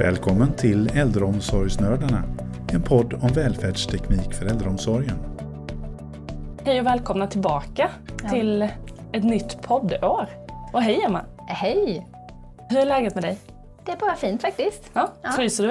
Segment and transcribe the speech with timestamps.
[0.00, 2.22] Välkommen till Äldreomsorgsnördarna,
[2.72, 5.16] en podd om välfärdsteknik för äldreomsorgen.
[6.64, 7.90] Hej och välkomna tillbaka
[8.22, 8.28] Ja.
[8.28, 8.62] till
[9.12, 10.26] ett nytt poddår.
[10.72, 11.24] Och hej Emma!
[11.46, 12.06] Hej!
[12.68, 13.38] Hur är läget med dig?
[13.84, 14.90] Det är bara fint faktiskt.
[14.92, 15.30] Ja, Ja.
[15.30, 15.70] Fryser du?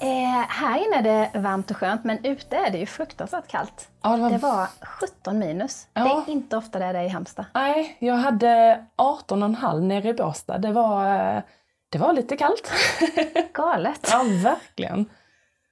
[0.00, 1.02] Eh, här inne är
[1.32, 3.88] det varmt och skönt, men ute är det ju fruktansvärt kallt.
[4.02, 4.30] Ja, det var...
[4.30, 5.86] Det var 17 minus.
[5.94, 6.02] Ja.
[6.26, 7.44] Det är inte ofta det är det i Halmstad.
[7.54, 10.58] Nej, jag hade 18,5 nere i Båstad.
[10.58, 11.42] Det var, eh,
[11.88, 12.72] det var lite kallt.
[13.54, 14.08] Galet.
[14.12, 15.10] ja, verkligen.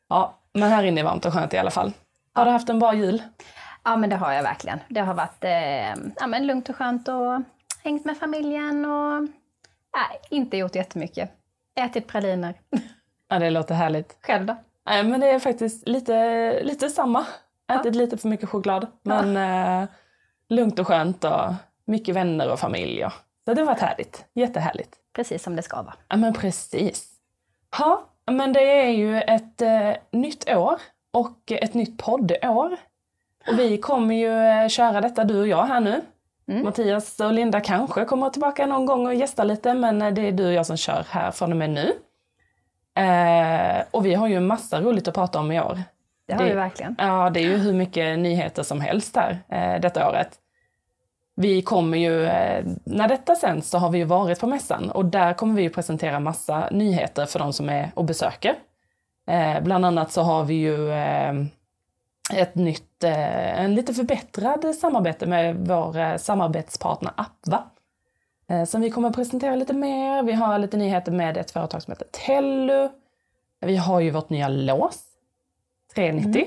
[0.08, 1.92] Ja, men här inne är varmt och skönt i alla fall.
[2.32, 3.22] Har du haft en bra jul?
[3.84, 4.80] Ja, men det har jag verkligen.
[4.88, 7.42] Det har varit eh, ja, men lugnt och skönt och
[7.84, 9.22] hängt med familjen och
[9.96, 11.30] nej, inte gjort jättemycket.
[11.80, 12.54] Ätit praliner.
[13.28, 14.16] Ja, det låter härligt.
[14.22, 14.56] Själv då?
[14.86, 17.26] Nej, men det är faktiskt lite, lite samma.
[17.72, 18.86] Ätit lite för mycket choklad.
[19.02, 19.88] Men eh,
[20.48, 21.54] lugnt och skönt och
[21.84, 23.04] mycket vänner och familj.
[23.04, 23.12] Och.
[23.54, 24.24] Det har varit härligt.
[24.34, 24.94] Jättehärligt.
[25.16, 25.94] Precis som det ska vara.
[26.08, 27.08] Ja, men precis.
[27.78, 30.80] Ja, men det är ju ett eh, nytt år
[31.12, 32.76] och ett nytt poddår.
[33.48, 36.00] Och vi kommer ju eh, köra detta, du och jag här nu.
[36.48, 36.62] Mm.
[36.64, 40.32] Mattias och Linda kanske kommer tillbaka någon gång och gästa lite, men eh, det är
[40.32, 41.92] du och jag som kör här från och med nu.
[43.02, 45.82] Eh, och vi har ju en massa roligt att prata om i år.
[46.26, 46.96] Det har Det- vi verkligen.
[46.98, 50.38] Ja, det är ju hur mycket nyheter som helst här eh, detta året.
[51.38, 55.04] Vi kommer ju, eh, när detta sänds så har vi ju varit på mässan och
[55.04, 58.54] där kommer vi ju presentera massa nyheter för de som är och besöker.
[59.28, 61.34] Eh, bland annat så har vi ju eh,
[62.34, 67.62] ett nytt, eh, en lite förbättrad samarbete med vår eh, samarbetspartner Apva.
[68.48, 70.22] Eh, som vi kommer presentera lite mer.
[70.22, 72.88] Vi har lite nyheter med ett företag som heter Tellu.
[73.60, 75.02] Vi har ju vårt nya lås
[75.94, 76.46] 390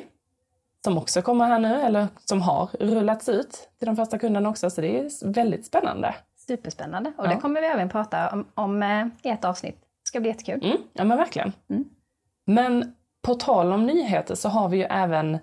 [0.83, 4.69] som också kommer här nu, eller som har rullats ut till de första kunderna också,
[4.69, 6.15] så det är väldigt spännande.
[6.47, 7.13] Superspännande.
[7.17, 7.29] Och Ja.
[7.29, 9.75] det kommer vi även prata om, om eh, i ett avsnitt.
[9.81, 10.65] Det ska bli jättekul.
[10.65, 11.53] Mm, ja men verkligen.
[11.69, 11.85] Mm.
[12.45, 15.37] Men på tal om nyheter så har vi ju även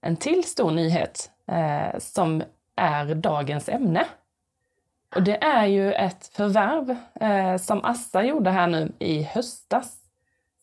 [0.00, 2.42] en till stor nyhet eh, som
[2.76, 4.04] är dagens ämne.
[5.16, 9.96] Och det är ju ett förvärv eh, som Assa gjorde här nu i höstas.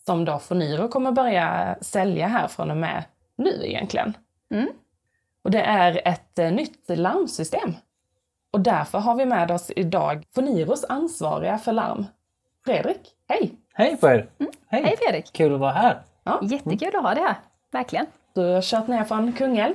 [0.06, 3.04] Som då Foniro kommer börja sälja här från och med
[3.36, 4.18] nu egentligen.
[4.52, 4.68] Mm.
[5.44, 7.74] Och det är ett eh, nytt larmsystem.
[8.52, 12.06] Och därför har vi med oss idag Foniros ansvariga för larm.
[12.66, 13.54] Fredrik, hej!
[13.74, 14.30] Hej på er!
[14.68, 14.84] Hej.
[14.84, 15.34] Hej Fredrik!
[15.34, 16.02] Kul att vara här!
[16.42, 17.36] Jättekul att ha dig här.
[17.72, 18.06] Verkligen.
[18.34, 19.74] Du har kört ner från Kungälv.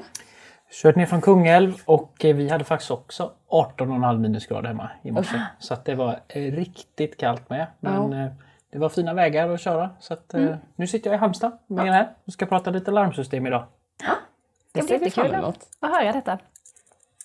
[0.70, 5.40] Kört ner från Kungälv och eh, vi hade faktiskt också 18,5 minusgrader hemma i morse.
[5.58, 7.66] Så att det var eh, riktigt kallt med.
[7.80, 8.32] Men eh,
[8.72, 9.90] det var fina vägar att köra.
[10.00, 12.90] Så att, eh, nu sitter jag i Halmstad med er här och ska prata lite
[12.90, 13.66] larmsystem idag.
[14.72, 15.58] Det Det ser vi fram jättekul emot.
[15.80, 16.38] att höra detta.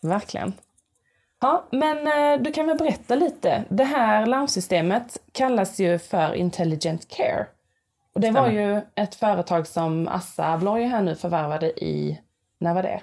[0.03, 0.53] Verkligen.
[1.41, 3.63] Ja, men eh, du kan väl berätta lite.
[3.69, 7.47] Det här larmsystemet kallas ju för Intelligent Care.
[8.13, 12.21] Och det var ju ett företag som Assa Abloy här nu förvärvade i,
[12.59, 13.01] när var det?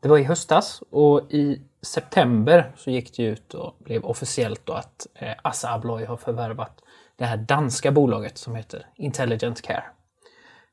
[0.00, 4.72] Det var i höstas och i september så gick det ut och blev officiellt då
[4.72, 6.80] att eh, Assa Abloy har förvärvat
[7.16, 9.84] det här danska bolaget som heter Intelligent Care.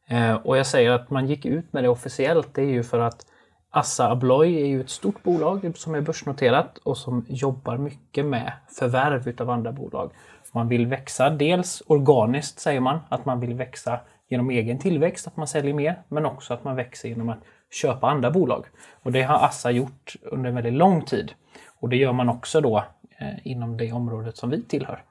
[0.07, 2.99] Eh, och jag säger att man gick ut med det officiellt, det är ju för
[2.99, 3.25] att
[3.69, 8.53] Assa Abloy är ju ett stort bolag som är börsnoterat och som jobbar mycket med
[8.67, 10.11] förvärv utav andra bolag.
[10.53, 13.99] Man vill växa dels organiskt säger man, att man vill växa
[14.29, 17.39] genom egen tillväxt, att man säljer mer, men också att man växer genom att
[17.75, 18.65] köpa andra bolag.
[19.03, 21.31] Och det har Assa gjort under en väldigt lång tid.
[21.79, 22.83] Och det gör man också då
[23.17, 25.03] eh, inom det området som vi tillhör.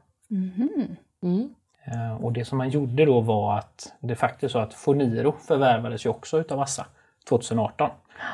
[1.23, 1.55] Mm.
[1.85, 6.07] Eh, Och det som man gjorde då var att det faktiskt så att Foniro förvärvades
[6.07, 6.87] ju också utav Assa
[7.29, 7.91] 2018.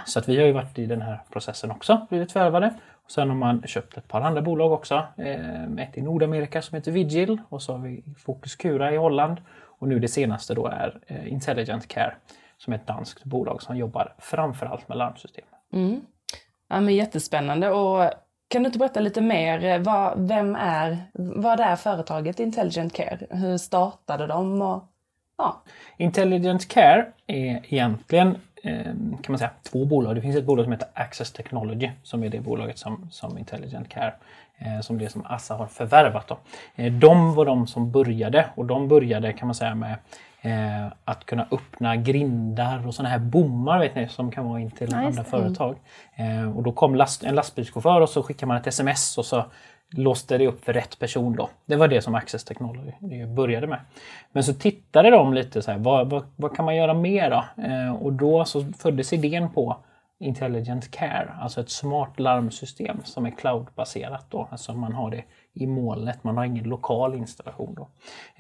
[0.07, 2.75] Så att vi har ju varit i den här processen också, blivit förvärvade.
[3.05, 5.03] Och sen har man köpt ett par andra bolag också.
[5.17, 9.41] Eh, Ett i Nordamerika som heter Vigil och så har vi Focus Cura i Holland.
[9.81, 12.15] Och nu det senaste då är eh, Intelligent Care
[12.65, 15.45] som är ett danskt bolag som jobbar framförallt med larmsystem.
[15.73, 16.01] Mm.
[16.69, 17.71] Ja, men jättespännande.
[17.71, 18.11] Och
[18.49, 19.65] kan du inte berätta lite mer?
[19.65, 23.19] eh, Vad, vem är, vad är företaget Intelligent Care?
[23.31, 24.63] Hur startade de?
[24.63, 24.85] Och,
[25.39, 25.63] ja.
[25.97, 30.15] Intelligent Care är egentligen eh, kan man säga två bolag.
[30.15, 33.89] Det finns ett bolag som heter Access Technology som är det bolaget som, som Intelligent
[33.89, 34.15] Care
[34.59, 36.29] eh, som det som Assa har förvärvat.
[36.29, 36.39] Då.
[36.77, 39.95] Eh, de var de som började och de började kan man säga med
[40.43, 44.71] eh, att kunna öppna grindar och sådana här bommar vet ni, som kan vara in
[44.71, 45.77] till just andra företag.
[46.15, 49.45] Eh, och då kom last, en lastbilschaufför och så skickar man ett sms och så
[49.93, 51.49] låste det upp för rätt person då.
[51.67, 53.81] Det var det som Access Technology började med.
[54.33, 57.63] Men så tittade de lite så här, vad, vad, vad kan man göra mer då?
[57.63, 59.77] Eh, och då så föddes idén på
[60.19, 64.49] Intelligent Care, alltså ett smart larmsystem som är cloudbaserat då.
[64.51, 65.25] Alltså man har det
[65.55, 66.25] i molnet.
[66.25, 67.75] Man har ingen lokal installation.
[67.75, 67.89] Då.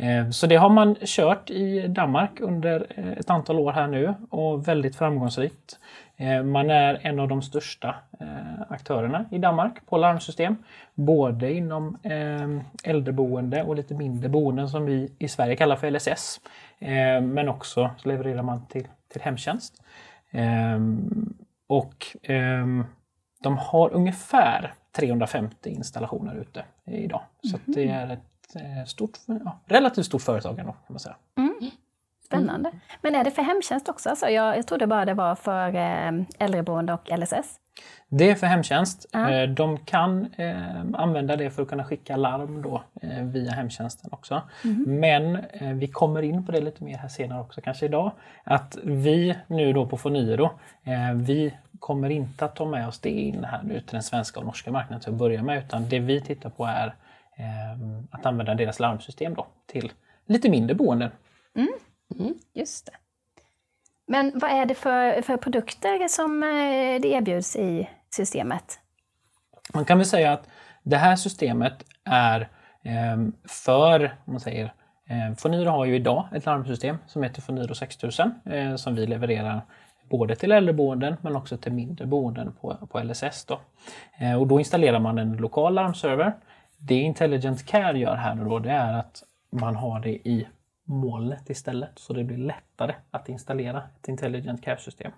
[0.05, 4.15] Eh, så det har man kört i Danmark under eh, ett antal år här nu
[4.31, 5.79] och väldigt framgångsrikt.
[6.17, 7.95] Eh, man är en av de största
[8.69, 10.57] aktörerna i Danmark på larmsystem.
[10.95, 11.99] Både inom
[12.85, 16.41] äldreboende och lite mindre boenden som vi i Sverige kallar för LSS.
[17.23, 19.83] Men också levererar man till, till hemtjänst.
[21.67, 22.17] Och
[23.43, 27.23] de har ungefär 350 installationer ute idag.
[27.43, 27.61] Så mm.
[27.67, 31.17] det är ett eh, stort, ja, relativt stort företag ändå, kan man säga.
[31.39, 31.55] Mm.
[32.27, 32.69] Spännande.
[32.69, 32.81] Mm.
[33.03, 34.09] Men är det för hemtjänst också?
[34.09, 37.61] Alltså jag, jag trodde bara det var för eh, äldreboende och LSS.
[38.09, 39.07] Det är för hemtjänst.
[39.13, 39.31] Ja.
[39.31, 40.29] Eh, de kan
[40.95, 42.83] använda det för att kunna skicka larm då,
[43.23, 44.43] via hemtjänsten också.
[44.65, 45.01] Mm.
[45.01, 45.45] Men
[45.79, 48.13] vi kommer in på det lite mer här senare också, kanske idag.
[48.45, 50.51] Att vi nu då på Foniro,
[51.15, 54.47] vi kommer inte att ta med oss det in här nu till den svenska och
[54.47, 56.87] norska marknaden till att börja med, utan det vi tittar på är
[57.37, 59.93] eh, att använda deras larmsystem då till
[60.27, 61.11] lite mindre boenden.
[61.57, 61.73] Mm.
[62.19, 62.93] Mm, just det.
[64.07, 68.81] Men vad är det för, för produkter som eh, det erbjuds i systemet?
[69.75, 70.49] Man kan väl säga att
[70.83, 72.41] det här systemet är
[72.83, 73.17] eh,
[73.49, 74.73] för, man säger,
[75.39, 79.61] Foniro har ju idag ett larmsystem som heter Foniro 6000 eh, som vi levererar
[80.11, 83.45] både till äldreboenden men också till mindre boenden på, på LSS.
[83.45, 83.61] Då.
[84.19, 86.33] Eh, och då installerar man en lokal larmserver.
[86.79, 90.47] Det Intelligent Care gör här då, det är att man har det i
[90.85, 95.13] molnet istället så det blir lättare att installera ett Intelligent Care-system.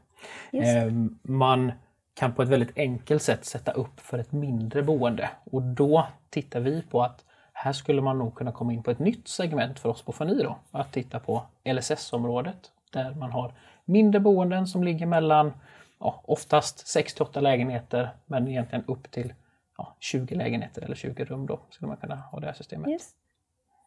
[0.52, 0.92] Eh,
[1.22, 1.72] man
[2.14, 6.60] kan på ett väldigt enkelt sätt sätta upp för ett mindre boende och då tittar
[6.60, 9.88] vi på att här skulle man nog kunna komma in på ett nytt segment för
[9.88, 10.56] oss på Foniro.
[10.70, 13.52] Att titta på LSS-området där man har
[13.84, 15.52] mindre boenden som ligger mellan
[15.98, 19.34] ja, oftast 6 8 lägenheter men egentligen upp till
[19.78, 22.90] ja, 20 lägenheter eller 20 rum då skulle man kunna ha det här systemet.
[22.90, 23.10] Yes.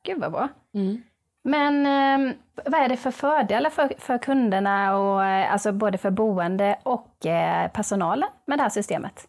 [0.04, 0.50] Gud vad bra.
[0.74, 1.02] Mm.
[1.44, 6.12] Men eh, vad är det för fördelar för, för kunderna, och, eh, alltså både för
[6.12, 9.28] boende och eh, personalen med det här systemet?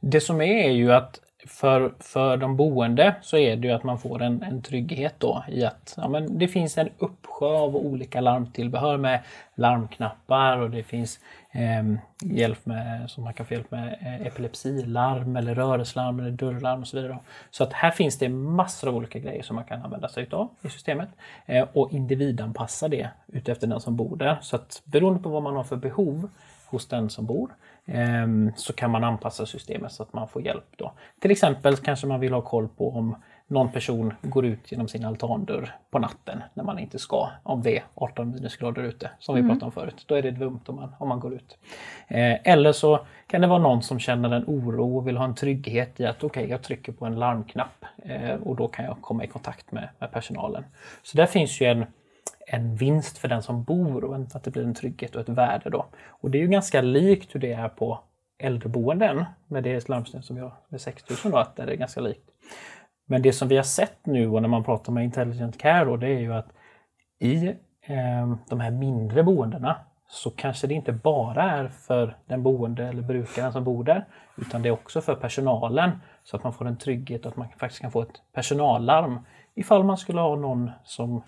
[0.00, 3.84] Det som är är ju att för, för de boende så är det ju att
[3.84, 7.76] man får en, en trygghet då i att ja, men det finns en uppsjö av
[7.76, 9.20] olika larmtillbehör med
[9.54, 15.36] larmknappar och det finns eh, hjälp med, som man kan få hjälp med eh, epilepsilarm
[15.36, 17.18] eller rörelselarm eller dörrlarm och så vidare.
[17.50, 20.48] Så att här finns det massor av olika grejer som man kan använda sig av
[20.62, 21.08] i systemet
[21.46, 24.38] eh, och individanpassa det utefter den som bor där.
[24.42, 26.28] Så att beroende på vad man har för behov
[26.66, 27.50] hos den som bor
[28.56, 30.64] så kan man anpassa systemet så att man får hjälp.
[30.76, 30.92] Då.
[31.20, 33.16] Till exempel kanske man vill ha koll på om
[33.48, 37.76] någon person går ut genom sin altandörr på natten när man inte ska, om det
[37.76, 39.50] är 18 minusgrader ute, som vi mm.
[39.50, 40.04] pratade om förut.
[40.06, 41.58] Då är det dumt om man, om man går ut.
[42.08, 45.34] Eh, eller så kan det vara någon som känner en oro och vill ha en
[45.34, 48.96] trygghet i att okej, okay, jag trycker på en larmknapp eh, och då kan jag
[49.00, 50.64] komma i kontakt med, med personalen.
[51.02, 51.86] Så där finns ju en
[52.50, 55.70] en vinst för den som bor och att det blir en trygghet och ett värde.
[55.70, 55.86] Då.
[56.08, 58.00] Och det är ju ganska likt hur det är på
[58.38, 62.30] äldreboenden med det larmsystem som vi har med 6000 då, att det är ganska likt.
[63.06, 65.96] Men det som vi har sett nu och när man pratar med Intelligent Care då,
[65.96, 66.48] det är ju att
[67.20, 67.48] i
[67.82, 69.76] eh, de här mindre boendena
[70.08, 74.04] så kanske det inte bara är för den boende eller brukaren som bor där
[74.36, 75.90] utan det är också för personalen
[76.22, 79.18] så att man får en trygghet och att man faktiskt kan få ett personallarm
[79.54, 81.22] ifall man skulle ha någon som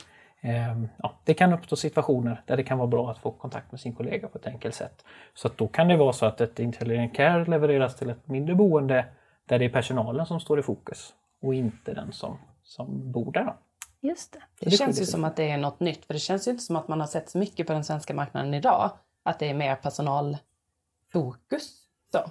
[1.02, 3.94] ja, det kan uppstå situationer där det kan vara bra att få kontakt med sin
[3.94, 5.04] kollega på ett enkelt sätt.
[5.34, 8.54] Så att då kan det vara så att ett Intelligent Care levereras till ett mindre
[8.54, 9.06] boende
[9.46, 13.56] där det är personalen som står i fokus och inte den som, som bor där.
[14.00, 14.42] Just det.
[14.60, 16.64] Det, det känns ju som att det är något nytt, för det känns ju inte
[16.64, 18.90] som att man har sett så mycket på den svenska marknaden idag,
[19.22, 21.86] att det är mer personalfokus.
[22.12, 22.30] Så,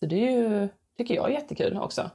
[0.00, 2.10] så det är ju, tycker jag är jättekul också.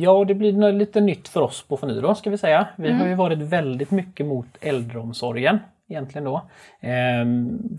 [0.00, 2.68] Ja, det blir lite nytt för oss på Foniro ska vi säga.
[2.76, 3.00] Vi mm.
[3.00, 6.36] har ju varit väldigt mycket mot äldreomsorgen egentligen då.
[6.80, 7.24] Eh,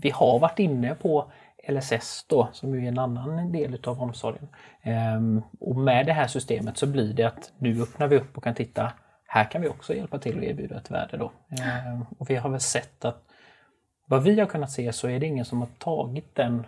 [0.02, 1.32] vi har varit inne på
[1.68, 4.48] LSS då, som är en annan del utav omsorgen.
[4.82, 8.44] Eh, och med det här systemet så blir det att nu öppnar vi upp och
[8.44, 8.92] kan titta,
[9.26, 11.32] här kan vi också hjälpa till och erbjuda ett värde då.
[11.50, 13.24] Eh, och vi har väl sett att
[14.06, 16.66] vad vi har kunnat se så är det ingen som har tagit den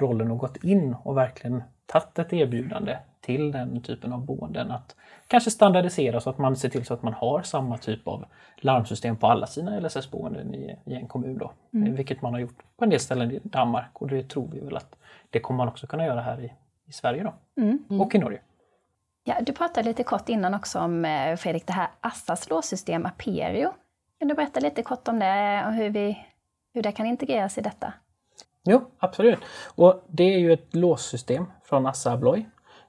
[0.00, 2.96] rollen och gått in och verkligen tagit ett erbjudande
[3.26, 4.70] till den typen av boenden.
[4.70, 8.24] Att kanske standardisera så att man ser till så att man har samma typ av
[8.56, 11.38] larmsystem på alla sina LSS-boenden i, i, en kommun.
[11.38, 11.52] Då.
[11.74, 11.94] Mm.
[11.94, 14.76] Vilket man har gjort på en del ställen i Danmark och det tror vi väl
[14.76, 14.96] att
[15.30, 16.52] det kommer man också kunna göra här i,
[16.86, 17.62] i Sverige då.
[17.62, 17.78] Mm.
[17.90, 18.00] mm.
[18.00, 18.40] och i Norge.
[19.24, 23.72] Ja, du pratade lite kort innan också om eh, Fredrik, det här Assas låssystem Aperio.
[24.18, 26.26] Kan du berätta lite kort om det och hur, vi,
[26.74, 27.92] hur det kan integreras i detta?
[28.64, 29.38] Jo, absolut.
[29.74, 32.46] Och det är ju ett låssystem från Assa Abloy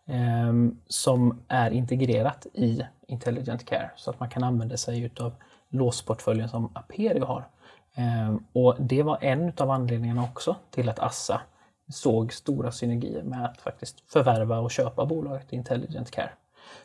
[0.10, 5.34] Ehm, som är integrerat i Intelligent Care så att man kan använda sig utav
[5.70, 7.48] låsportföljen som Aperio har.
[7.96, 11.42] Ehm, och det var en av anledningarna också till att Assa
[11.90, 16.32] såg stora synergier med att faktiskt förvärva och köpa bolaget Intelligent Care.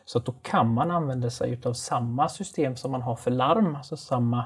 [0.05, 3.75] Så att då kan man använda sig utav samma system som man har för larm,
[3.75, 4.45] alltså samma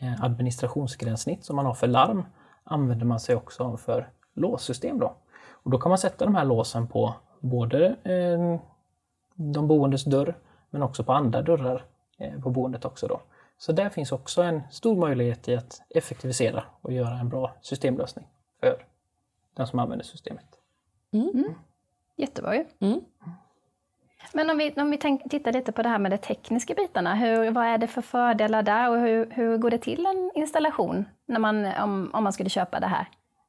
[0.00, 2.24] eh, administrationsgränssnitt som man har för larm,
[2.64, 4.98] använder man sig också av för låssystem.
[4.98, 5.16] Då.
[5.50, 8.60] Och då kan man sätta de här låsen på både eh,
[9.34, 10.34] de boendes dörr
[10.70, 11.84] men också på andra dörrar
[12.18, 13.06] eh, på boendet också.
[13.06, 13.20] Då.
[13.58, 18.26] Så där finns också en stor möjlighet i att effektivisera och göra en bra systemlösning
[18.60, 18.84] för
[19.56, 20.46] den som använder systemet.
[21.12, 21.54] Mm.
[22.16, 22.64] Jättebra ju.
[22.80, 23.00] Mm.
[24.32, 27.14] Men om vi, om vi tänk, tittar lite på det här med de tekniska bitarna,
[27.14, 31.04] hur, vad är det för fördelar där och hur, hur går det till en installation
[31.26, 33.08] när man, om, om man skulle köpa det här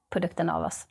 [0.10, 0.88] produkten av oss?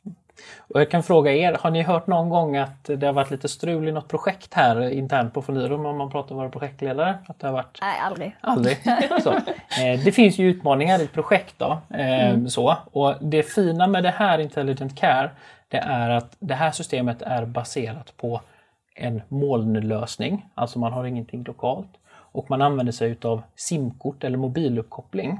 [0.57, 3.47] Och jag kan fråga er, har ni hört någon gång att det har varit lite
[3.47, 7.17] strul i något projekt här internt på Fonirum om man pratar med våra projektledare?
[7.27, 7.77] Att det har varit...
[7.81, 8.35] Nej, aldrig.
[8.41, 8.77] Aldrig.
[9.23, 9.31] så.
[9.31, 11.77] Eh, det finns ju utmaningar i projekt då.
[11.89, 12.49] Eh, mm.
[12.49, 12.77] så.
[12.91, 15.29] Och det fina med det här Intelligent Care
[15.69, 18.41] det är att det här systemet är baserat på
[18.95, 21.89] en molnlösning, alltså man har ingenting lokalt.
[22.31, 25.39] Och man använder sig utav simkort eller mobiluppkoppling.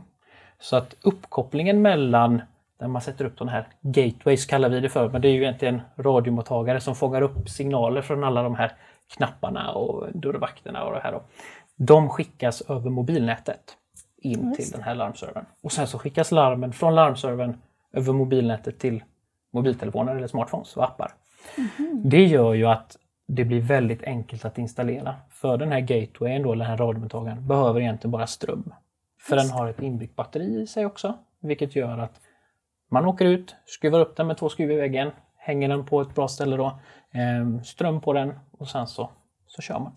[0.59, 2.41] Så att uppkopplingen mellan
[2.79, 5.41] där man sätter upp de här gateways kallar vi det för, men det är ju
[5.41, 8.71] egentligen radiomottagare som fångar upp signaler från alla de här
[9.15, 11.11] knapparna och dörrvakterna och det här.
[11.11, 11.21] Då.
[11.75, 13.77] De skickas över mobilnätet
[14.17, 15.45] in till den här larmservern.
[15.61, 17.57] Och sen så skickas larmen från larmservern
[17.93, 19.03] över mobilnätet till
[19.53, 21.11] mobiltelefoner eller smartphones och appar.
[21.57, 22.01] Mm.
[22.05, 25.15] Det gör ju att det blir väldigt enkelt att installera.
[25.29, 28.73] För den här gatewayen, då, den här radiomottagaren, behöver egentligen bara ström.
[29.21, 29.47] För Just.
[29.47, 32.21] den har ett inbyggt batteri i sig också, vilket gör att
[32.89, 36.15] man åker ut, skruvar upp den med två skruvar i väggen, hänger den på ett
[36.15, 36.65] bra ställe då,
[37.11, 39.09] eh, ström på den och sen så,
[39.47, 39.91] så kör man.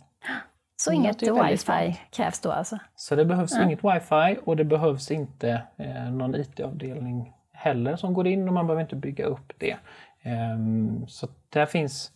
[0.76, 2.78] Så inget wifi krävs då alltså?
[2.94, 3.62] Så det behövs ja.
[3.62, 8.66] inget wifi och det behövs inte eh, någon IT-avdelning heller som går in och man
[8.66, 9.76] behöver inte bygga upp det.
[10.22, 10.58] Eh,
[11.06, 12.10] så där finns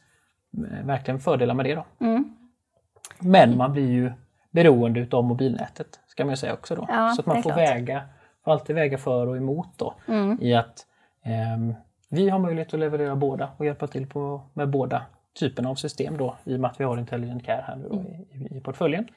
[0.70, 1.74] eh, verkligen fördelar med det.
[1.74, 1.84] Då.
[2.00, 2.36] Mm.
[3.18, 4.12] Men man blir ju
[4.50, 6.86] beroende utav mobilnätet, ska man säga också då.
[6.88, 7.58] Ja, så att man får klart.
[7.58, 8.02] väga
[8.46, 9.94] får alltid väga för och emot då.
[10.08, 10.38] Mm.
[10.40, 10.86] I att
[11.22, 11.76] eh,
[12.08, 15.02] vi har möjlighet att leverera båda och hjälpa till på, med båda
[15.38, 17.94] typerna av system då i och med att vi har Intelligent Care här nu då
[17.94, 18.06] mm.
[18.06, 19.08] i, i, portföljen.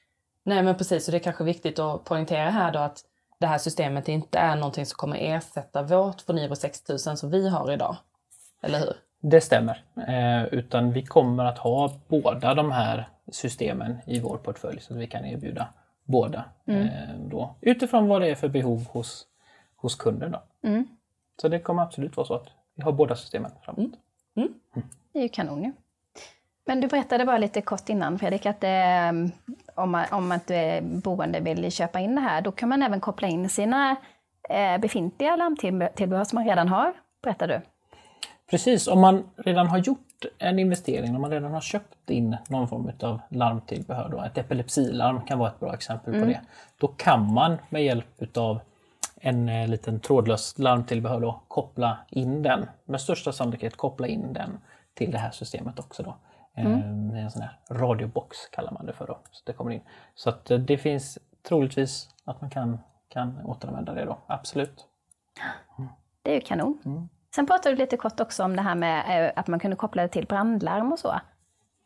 [0.44, 2.98] Nej men precis, och det är kanske viktigt att poängtera här då att
[3.40, 7.72] det här systemet inte är någonting som kommer ersätta vårt Foniro 6000 som vi har
[7.72, 7.96] idag.
[8.62, 8.94] Eller hur?
[9.22, 9.84] Det stämmer.
[10.08, 15.00] Eh, utan vi kommer att ha båda de här systemen i vår portfölj så att
[15.00, 15.68] vi kan erbjuda
[16.10, 16.46] båda.
[16.66, 16.82] Mm.
[16.82, 19.28] Eh, då, utifrån vad det är för behov hos,
[19.76, 20.32] hos kunden.
[20.32, 20.68] Då.
[20.70, 20.88] Mm.
[21.42, 23.80] Så det kommer absolut vara så att vi har båda systemen framåt.
[23.80, 23.92] Mm.
[24.36, 24.54] mm.
[24.76, 24.88] mm.
[25.14, 25.72] Det är ju kanon ju.
[26.66, 29.10] Men du berättade bara lite kort innan Fredrik att eh,
[29.76, 33.28] om, man, om ett boende vill köpa in det här, då kan man även koppla
[33.28, 33.96] in sina
[34.50, 37.62] eh, befintliga larmtillbehör som man redan har, berättar du.
[38.50, 42.68] Precis, om man redan har gjort en investering, om man redan har köpt in någon
[42.68, 46.26] form av larmtillbehör, då, ett epilepsilarm kan vara ett bra exempel mm.
[46.26, 46.42] på det.
[46.78, 48.60] Då kan man med hjälp av
[49.16, 54.58] en eh, liten trådlös larmtillbehör då, koppla in den, med största sannolikhet koppla in den
[54.94, 56.04] till det här systemet också.
[56.04, 56.16] Då.
[56.56, 57.12] Mm.
[57.12, 59.08] Eh, en sån här radiobox kallar man det för.
[59.08, 59.82] Då, så det kommer in.
[60.16, 62.80] Så att eh, det finns troligtvis att man kan,
[63.10, 64.86] kan återanvända det då, absolut.
[65.78, 65.90] Mm.
[66.24, 67.10] Det är ju kanon.
[67.36, 70.02] Sen pratade du lite kort också om det här med eh, att man kunde koppla
[70.02, 71.20] det till brandlarm och så.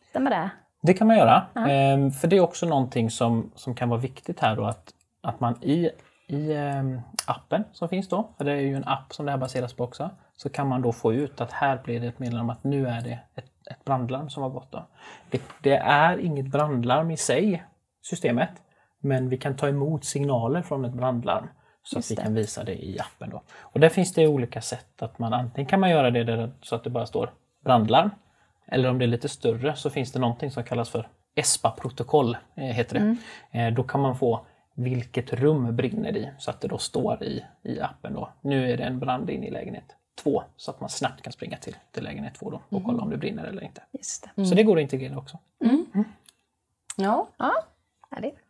[0.09, 0.50] Stämmer det?
[0.81, 1.45] Det kan man göra.
[1.55, 5.39] Ehm, för det är också någonting som, som kan vara viktigt här då att, att
[5.39, 5.89] man i,
[6.27, 9.38] i ehm, appen som finns då, för det är ju en app som det här
[9.38, 12.43] baseras på också, så kan man då få ut att här blir det ett meddelande
[12.43, 14.71] om att nu är det ett, ett brandlarm som har gått.
[14.71, 14.88] Då.
[15.29, 17.63] Det, det är inget brandlarm i sig,
[18.01, 18.51] systemet,
[19.00, 21.47] men vi kan ta emot signaler från ett brandlarm.
[21.83, 23.29] Så att vi kan visa det i appen.
[23.29, 23.41] Då.
[23.59, 25.01] Och där finns det olika sätt.
[25.01, 28.09] att man Antingen kan man göra det där, så att det bara står brandlarm.
[28.67, 32.37] Eller om det är lite större så finns det någonting som kallas för ESPA-protokoll.
[32.55, 32.99] Eh, heter det.
[32.99, 33.17] Mm.
[33.51, 37.45] Eh, då kan man få vilket rum brinner i så att det då står i,
[37.63, 38.13] i appen.
[38.13, 38.29] Då.
[38.41, 41.57] Nu är det en brand in i lägenhet 2 så att man snabbt kan springa
[41.57, 42.83] till, till lägenhet 2 och mm.
[42.83, 43.83] kolla om det brinner eller inte.
[43.91, 44.45] Just det.
[44.45, 45.39] Så det går att integrera också.
[45.63, 45.85] Mm.
[45.93, 46.05] mm.
[46.95, 47.53] Ja, ja.
[48.11, 48.42] Härligt.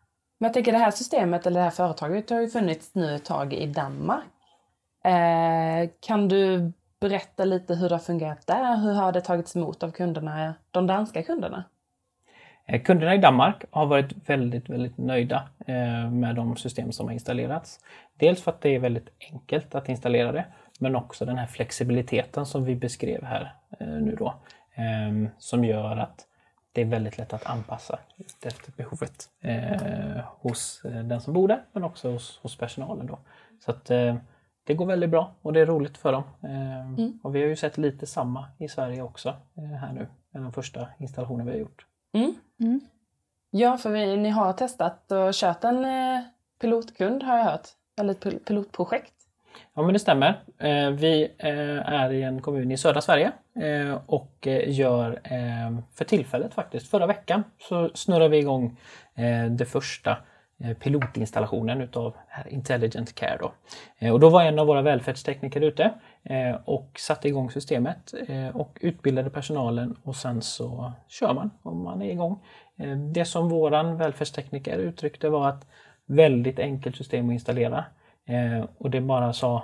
[0.43, 3.25] Men jag tänker det här systemet, eller det här företaget, har ju funnits nu ett
[3.25, 4.23] tag i Danmark.
[5.03, 8.77] Eh, kan du berätta lite hur det har fungerat där?
[8.77, 11.63] Hur har det tagits emot av kunderna, de danska kunderna?
[12.65, 17.13] Eh, kunderna i Danmark har varit väldigt, väldigt nöjda eh, med de system som har
[17.13, 17.79] installerats.
[18.19, 20.45] Dels för att det är väldigt enkelt att installera det,
[20.79, 24.33] men också den här flexibiliteten som vi beskrev här eh, nu då.
[25.37, 26.27] Som gör att
[26.73, 27.99] det är väldigt lätt att anpassa
[28.41, 33.07] efter behovet eh, hos eh, den som bor där men också hos, hos personalen.
[33.07, 33.19] Då.
[33.65, 34.15] Så att, eh,
[34.63, 36.23] det går väldigt bra och det är roligt för dem.
[36.41, 37.19] Eh, mm.
[37.23, 40.87] Och vi har ju sett lite samma i Sverige också eh, här nu, den första
[40.97, 41.85] installationen vi har gjort.
[42.13, 42.35] Mm.
[42.59, 42.81] Mm.
[43.49, 46.21] Ja, för vi, ni har testat och kört en eh,
[46.61, 47.67] pilotkund har jag hört,
[47.99, 49.13] eller ett pilotprojekt.
[49.73, 50.43] Ja men det stämmer.
[50.57, 53.31] Eh, vi eh, är i en kommun i södra Sverige
[54.05, 55.19] och gör
[55.95, 58.79] för tillfället faktiskt, förra veckan, så snurrar vi igång
[59.49, 60.17] det första
[60.79, 62.15] pilotinstallationen utav
[62.49, 63.39] Intelligent Care.
[63.39, 63.51] Då.
[64.13, 65.93] Och då var en av våra välfärdstekniker ute
[66.65, 68.13] och satte igång systemet
[68.53, 72.39] och utbildade personalen och sen så kör man om man är igång.
[73.13, 75.65] Det som våran välfärdstekniker uttryckte var att
[76.05, 77.85] väldigt enkelt system att installera.
[78.25, 79.63] Eh, och det bara sa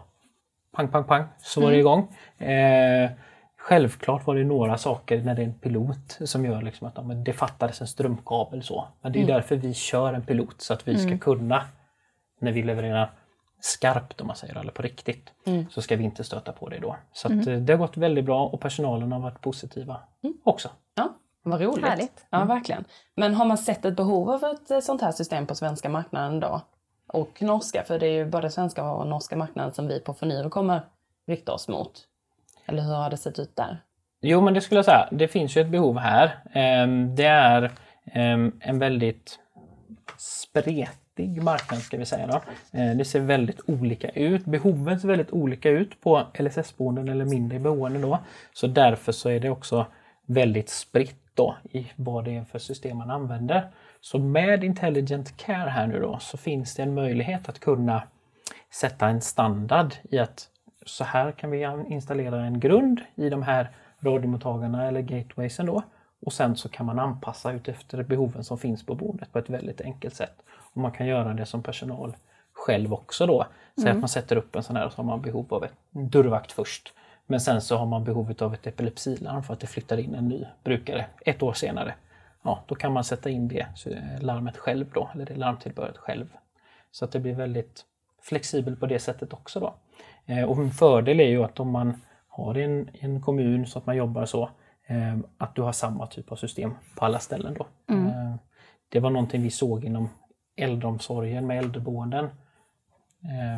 [0.75, 1.79] pang, pang, pang, så var det mm.
[1.79, 2.15] igång.
[2.49, 3.11] Eh,
[3.59, 7.03] självklart var det några saker när det är en pilot som gör liksom att ja,
[7.03, 8.87] men det fattades en strömkabel så.
[9.01, 9.33] Men det är mm.
[9.33, 11.19] därför vi kör en pilot så att vi ska mm.
[11.19, 11.63] kunna
[12.41, 13.11] när vi levererar
[13.61, 15.65] skarpt om man säger eller på riktigt mm.
[15.69, 16.95] så ska vi inte stöta på det då.
[17.13, 17.65] Så att, mm.
[17.65, 20.37] det har gått väldigt bra och personalen har varit positiva mm.
[20.43, 20.69] också.
[20.95, 21.85] Ja, vad roligt.
[21.85, 22.25] Härligt.
[22.29, 22.85] Ja, verkligen.
[23.15, 26.39] Men har man sett ett behov av ett eh, sånt här system på svenska marknaden
[26.39, 26.61] då?
[27.13, 30.49] och norska, för det är ju både svenska och norska marknaden som vi på Forniro
[30.49, 30.81] kommer
[31.27, 32.05] rikta oss mot.
[32.69, 33.81] Eller hur har det sett ut där?
[34.21, 35.07] Jo, men det skulle jag säga.
[35.11, 36.37] Det finns ju ett behov här.
[36.53, 37.71] Ehm, det är
[38.05, 39.39] ehm, en väldigt
[40.17, 42.27] spretig marknad ska vi säga.
[42.27, 42.41] Då.
[42.71, 44.45] Ehm, det ser väldigt olika ut.
[44.45, 48.01] Behoven ser väldigt olika ut på LSS-boenden eller mindre boenden.
[48.01, 48.19] Då.
[48.53, 49.85] Så därför så är det också
[50.25, 53.67] väldigt spritt då i vad det är för system man använder.
[54.01, 58.03] Så med Intelligent Care här nu då så finns det en möjlighet att kunna
[58.73, 60.47] sätta en standard i att
[60.89, 63.69] så här kan vi installera en grund i de här
[63.99, 65.83] radiomottagarna eller gatewaysen då.
[66.21, 69.49] Och sen så kan man anpassa ut efter behoven som finns på bordet på ett
[69.49, 70.35] väldigt enkelt sätt.
[70.73, 72.15] Och man kan göra det som personal
[72.53, 73.45] själv också då.
[73.75, 73.97] Säg mm.
[73.97, 76.51] att man sätter upp en sån här och så har man behov av en dörrvakt
[76.51, 76.93] först.
[77.27, 80.27] Men sen så har man behovet av ett epilepsilarm för att det flyttar in en
[80.27, 81.93] ny brukare ett år senare
[82.43, 83.67] ja, då kan man sätta in det
[84.21, 86.27] larmet själv då, eller det larmtillbehöret själv.
[86.91, 87.85] Så att det blir väldigt
[88.21, 89.73] flexibelt på det sättet också då.
[90.29, 93.85] Eh, och en fördel är ju att om man har en, en kommun så att
[93.85, 94.49] man jobbar så,
[94.87, 97.67] eh, att du har samma typ av system på alla ställen då.
[97.93, 98.07] Mm.
[98.07, 98.35] Eh,
[98.89, 100.09] det var någonting vi såg inom
[100.55, 102.29] äldreomsorgen med äldreboenden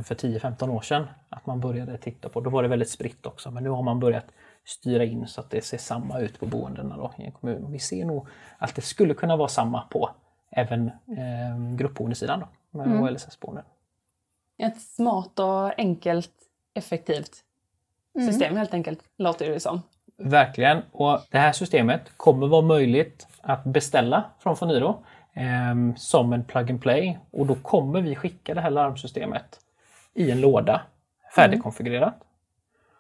[0.05, 1.07] för 10-15 år sedan.
[1.29, 3.99] Att man började titta på, då var det väldigt spritt också, men nu har man
[3.99, 4.25] börjat
[4.65, 7.71] styra in så att det ser samma ut på boendena då, i en kommun.
[7.71, 10.09] Vi ser nog att det skulle kunna vara samma på
[10.51, 12.99] även eh, gruppboendesidan då, med mm.
[12.99, 13.63] HLSS-boenden.
[14.57, 16.31] Ett smart och enkelt,
[16.73, 17.31] effektivt
[18.15, 18.27] mm.
[18.27, 18.57] system mm.
[18.57, 19.81] helt enkelt, låter det som.
[20.17, 25.03] Verkligen, och det här systemet kommer vara möjligt att beställa från Foniro
[25.33, 29.59] eh, som en plug and play och då kommer vi skicka det här larmsystemet
[30.13, 30.81] i en låda
[31.35, 32.13] färdigkonfigurerat.
[32.13, 32.27] Mm.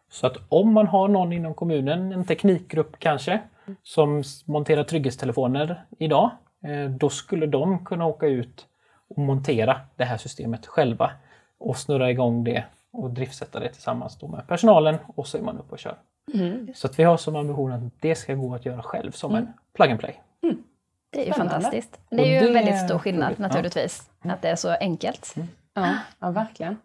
[0.09, 3.41] Så att om man har någon inom kommunen, en teknikgrupp kanske,
[3.83, 6.29] som monterar trygghetstelefoner idag,
[6.63, 8.67] eh, då skulle de kunna åka ut
[9.07, 11.11] och montera det här systemet själva
[11.57, 15.71] och snurra igång det och driftsätta det tillsammans med personalen och så är man uppe
[15.71, 15.97] och kör.
[16.33, 16.73] Mm.
[16.75, 19.43] Så att vi har som ambition att det ska gå att göra själv som mm.
[19.43, 20.21] en plug and play.
[20.43, 20.63] Mm.
[21.09, 21.53] Det är ju Spännande.
[21.53, 21.99] fantastiskt.
[22.09, 24.33] Det är ju en väldigt stor skillnad naturligtvis, ja.
[24.33, 25.33] att det är så enkelt.
[25.35, 25.47] Mm.
[25.73, 26.77] Ja, ja, verkligen.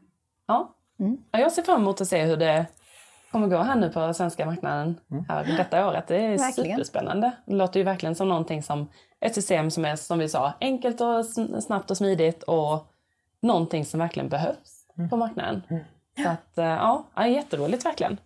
[0.47, 0.75] Ja.
[0.99, 1.19] Mm.
[1.31, 2.67] Jag ser fram emot att se hur det
[3.31, 5.25] kommer gå här nu på svenska marknaden mm.
[5.29, 6.07] här detta året.
[6.07, 6.77] Det är verkligen.
[6.77, 7.33] superspännande.
[7.47, 8.89] Det låter ju verkligen som någonting som
[9.21, 11.27] ett system som är, som vi sa, enkelt och
[11.63, 12.87] snabbt och smidigt och
[13.43, 15.11] någonting som verkligen behövs mm.
[15.11, 15.63] på marknaden.
[16.23, 16.65] Så att, eh,
[17.15, 18.19] ja, jätteroligt verkligen.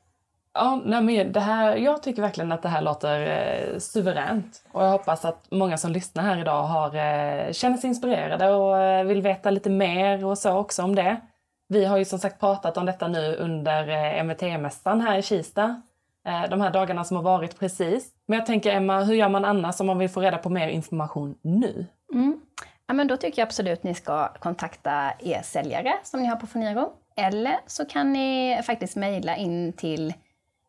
[0.55, 4.85] Ja, nej, men det här, jag tycker verkligen att det här låter eh, suveränt och
[4.85, 9.05] jag hoppas att många som lyssnar här idag har, eh, känner sig inspirerade och eh,
[9.05, 11.21] vill veta lite mer och så också om det.
[11.69, 15.83] Vi har ju som sagt pratat om detta nu under eh, MVT-mässan här i Kista.
[16.27, 18.09] Eh, de här dagarna som har varit precis.
[18.27, 20.69] Men jag tänker Emma, hur gör man annars om man vill få reda på mer
[20.69, 21.87] information nu?
[22.13, 22.41] Mm.
[22.87, 26.47] Ja, men då tycker jag absolut ni ska kontakta er säljare som ni har på
[26.47, 26.93] Foniro.
[27.21, 30.09] Eller så kan ni faktiskt mejla in till,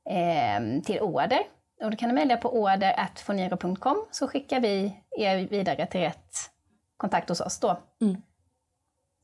[0.09, 1.39] eh, till order.
[1.83, 6.35] Och då kan ni mejla på order.foniro.com så skickar vi er vidare till rätt
[6.97, 7.77] kontakt hos oss då.
[8.01, 8.21] Mm.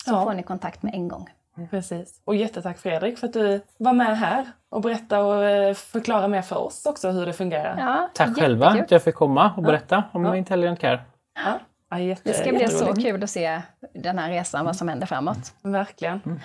[0.06, 0.24] Så ja.
[0.24, 1.30] får ni kontakt med en gång.
[1.70, 2.22] Precis.
[2.26, 6.42] Och jättetack Fredrik för att du var med här och berätta och eh, förklara mer
[6.42, 7.78] för oss också hur det fungerar.
[7.78, 8.44] Ja, Tack jättekul.
[8.44, 10.20] själva att jag fick komma och berätta ja.
[10.20, 10.36] om ja.
[10.36, 11.02] Intelligent Care.
[11.46, 11.60] Ja.
[11.90, 13.62] Ja, jätte, det ska bli så kul att se
[13.94, 15.54] den här resan, vad som händer framåt.
[15.62, 16.22] Verkligen.
[16.26, 16.40] Mm.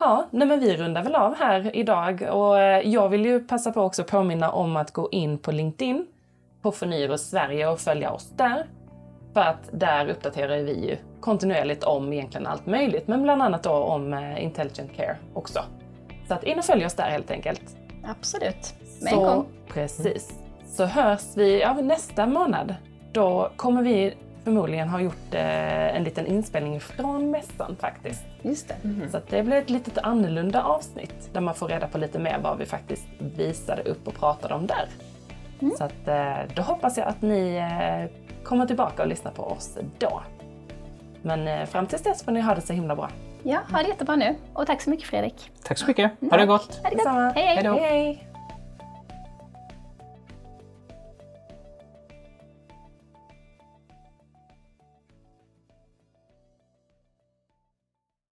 [0.00, 3.72] Ja, nej men vi rundar väl av här idag och eh, jag vill ju passa
[3.72, 6.06] på också att påminna om att gå in på LinkedIn
[6.62, 8.66] på Fonyrus Sverige och följa oss där.
[9.34, 13.72] För att där uppdaterar vi ju kontinuerligt om egentligen allt möjligt, men bland annat då
[13.72, 15.60] om eh, Intelligent Care också.
[16.28, 17.62] Så att in och följ oss där helt enkelt.
[18.04, 18.74] Absolut.
[19.02, 19.46] Med en gång.
[19.68, 20.32] precis.
[20.66, 22.74] Så hörs vi ja, nästa månad.
[23.12, 28.22] Då kommer vi förmodligen ha gjort eh, en liten inspelning från mässan faktiskt.
[28.42, 28.74] Just det.
[29.10, 32.38] Så att det blir ett lite annorlunda avsnitt där man får reda på lite mer
[32.42, 34.88] vad vi faktiskt visade upp och pratade om där.
[35.78, 39.78] Så att, eh, då hoppas jag att ni eh, kommer tillbaka och lyssnar på oss
[39.98, 40.22] då.
[41.22, 43.10] Men fram tills dess får ni ha det så himla bra.
[43.42, 44.36] Ja, ha det jättebra nu.
[44.52, 45.50] Och tack så mycket Fredrik.
[45.64, 46.12] Tack så mycket.
[46.30, 46.80] Ha det gott!
[46.82, 47.06] Ha det gott.
[47.06, 47.54] Hej hej!
[47.54, 47.72] Hej då.
[47.72, 48.29] hej.